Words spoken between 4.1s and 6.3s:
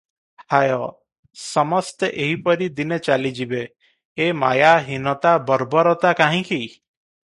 ଏମାୟା, ହୀନତା, ବର୍ବରତା